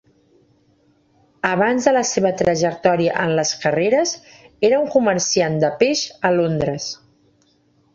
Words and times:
Abans 1.49 1.85
de 1.89 1.93
la 1.99 2.03
seva 2.13 2.33
trajectòria 2.41 3.19
en 3.27 3.37
les 3.41 3.53
carreres, 3.67 4.17
era 4.73 4.83
un 4.89 4.93
comerciant 4.99 5.65
de 5.67 5.75
peix 5.85 6.07
a 6.31 6.37
Londres. 6.43 6.95